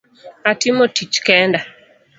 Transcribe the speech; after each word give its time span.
Atimo 0.51 0.83
tich 0.95 1.19
kenda. 1.25 1.59